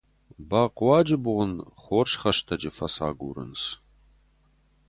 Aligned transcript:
Бахъуаджы 0.49 1.17
бон 1.23 1.51
хорз 1.81 2.11
хӕстӕджы 2.21 2.71
фӕцагурынц. 2.77 3.61